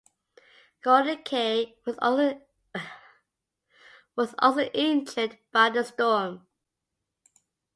Gorden 0.83 1.21
Kaye 1.23 1.77
was 1.85 1.95
also 4.39 4.61
injured 4.73 5.37
by 5.51 5.69
the 5.69 5.83
storm. 5.83 6.47